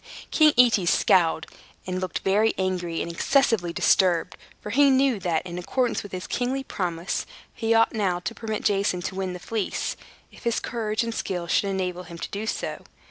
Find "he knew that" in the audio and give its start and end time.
4.71-5.45